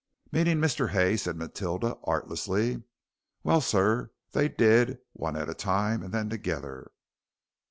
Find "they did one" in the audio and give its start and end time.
4.31-5.35